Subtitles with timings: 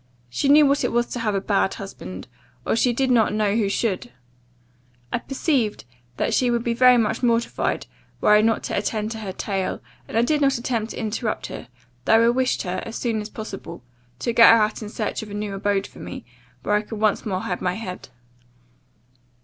[0.31, 2.27] 'She knew what it was to have a bad husband,
[2.65, 4.11] or she did not know who should.'
[5.13, 5.85] I perceived
[6.17, 7.85] that she would be very much mortified,
[8.19, 11.45] were I not to attend to her tale, and I did not attempt to interrupt
[11.49, 11.67] her,
[12.05, 13.83] though I wished her, as soon as possible,
[14.17, 16.25] to go out in search of a new abode for me,
[16.63, 18.09] where I could once more hide my head.